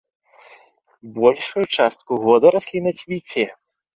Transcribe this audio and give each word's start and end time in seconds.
Большую 1.17 1.65
частку 1.79 2.13
года 2.25 2.47
расліна 2.57 2.91
цвіце. 3.03 3.45